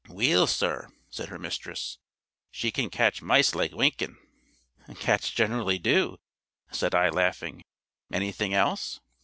[0.09, 1.99] "Weel, sir," said her mistress,
[2.49, 4.17] "she can catch mice like winking."
[4.99, 6.17] "Cats generally do,"
[6.71, 7.61] said I laughing;
[8.11, 8.99] "anything else?"